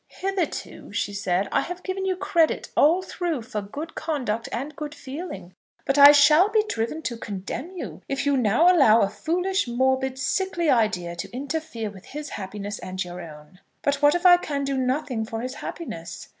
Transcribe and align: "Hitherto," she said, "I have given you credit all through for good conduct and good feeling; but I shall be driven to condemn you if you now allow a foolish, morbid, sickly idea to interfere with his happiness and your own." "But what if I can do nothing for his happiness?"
"Hitherto," 0.07 0.91
she 0.91 1.13
said, 1.13 1.47
"I 1.51 1.61
have 1.61 1.83
given 1.83 2.07
you 2.07 2.15
credit 2.15 2.69
all 2.75 3.03
through 3.03 3.43
for 3.43 3.61
good 3.61 3.93
conduct 3.93 4.49
and 4.51 4.75
good 4.75 4.95
feeling; 4.95 5.53
but 5.85 5.95
I 5.99 6.11
shall 6.11 6.49
be 6.49 6.63
driven 6.67 7.03
to 7.03 7.17
condemn 7.17 7.77
you 7.77 8.01
if 8.09 8.25
you 8.25 8.35
now 8.35 8.75
allow 8.75 9.01
a 9.01 9.09
foolish, 9.09 9.67
morbid, 9.67 10.17
sickly 10.17 10.71
idea 10.71 11.15
to 11.17 11.31
interfere 11.31 11.91
with 11.91 12.05
his 12.05 12.29
happiness 12.29 12.79
and 12.79 13.05
your 13.05 13.21
own." 13.21 13.59
"But 13.83 14.01
what 14.01 14.15
if 14.15 14.25
I 14.25 14.37
can 14.37 14.63
do 14.63 14.75
nothing 14.75 15.23
for 15.23 15.41
his 15.41 15.53
happiness?" 15.53 16.29